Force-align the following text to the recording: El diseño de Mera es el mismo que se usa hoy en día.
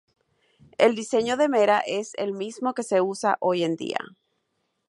El 0.79 0.95
diseño 0.95 1.37
de 1.37 1.47
Mera 1.47 1.83
es 1.85 2.13
el 2.15 2.33
mismo 2.33 2.73
que 2.73 2.81
se 2.81 3.01
usa 3.01 3.37
hoy 3.39 3.63
en 3.63 3.75
día. 3.75 3.99